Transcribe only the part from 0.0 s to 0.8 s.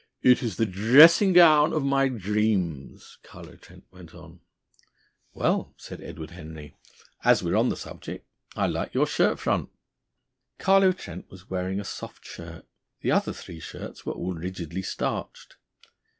"It is the